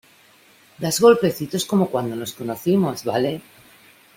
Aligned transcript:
das 0.83 0.95
golpecitos 1.03 1.63
como 1.69 1.91
cuando 1.93 2.13
nos 2.15 2.33
conocimos,¿ 2.37 2.97
vale? 3.09 3.33